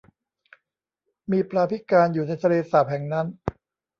[1.31, 3.27] มีปลาพิการอยู่ในทะเลสาปแห่งนั้น